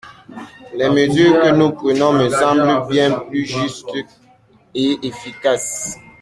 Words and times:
Les 0.73 0.89
mesures 0.89 1.39
que 1.43 1.51
nous 1.55 1.73
prenons 1.73 2.11
me 2.13 2.27
semblent 2.27 2.87
bien 2.89 3.19
plus 3.19 3.45
justes 3.45 3.87
et 4.73 4.97
efficaces. 5.03 5.95